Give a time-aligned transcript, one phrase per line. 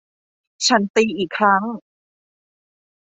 [0.67, 1.63] ฉันตีอีกครั้ง